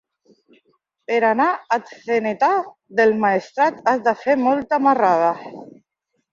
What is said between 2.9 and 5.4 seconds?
del Maestrat has de fer molta marrada.